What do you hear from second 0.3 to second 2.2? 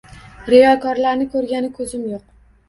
Riyokorlarni ko'rgani ko'zim